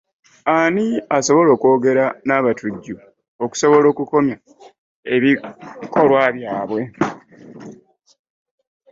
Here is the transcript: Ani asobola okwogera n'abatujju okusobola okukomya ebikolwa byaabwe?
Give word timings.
Ani 0.57 0.85
asobola 1.17 1.49
okwogera 1.55 2.05
n'abatujju 2.25 2.95
okusobola 3.45 3.85
okukomya 3.93 4.35
ebikolwa 5.15 6.21
byaabwe? 6.35 6.81